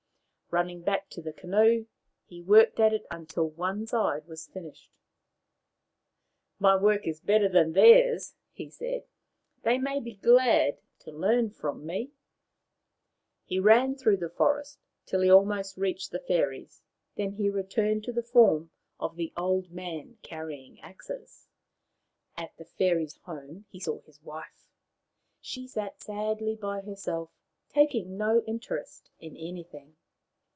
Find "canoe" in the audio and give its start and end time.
1.31-1.85